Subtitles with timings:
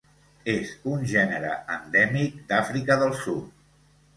[0.53, 3.53] És un gènere endèmic d'Àfrica del Sud.